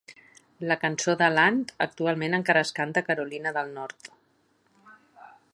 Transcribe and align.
La 0.71 0.77
cançó 0.85 1.13
de 1.19 1.27
Land 1.33 1.75
actualment 1.87 2.37
encara 2.39 2.65
es 2.69 2.73
canta 2.81 3.05
a 3.05 3.09
Carolina 3.11 3.55
del 3.59 3.73
Nord. 3.79 4.13